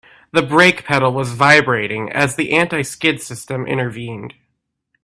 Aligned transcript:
The 0.31 0.41
brake 0.41 0.83
pedal 0.83 1.11
was 1.13 1.33
vibrating 1.33 2.11
as 2.11 2.35
the 2.35 2.53
anti-skid 2.53 3.21
system 3.21 3.67
intervened. 3.67 4.33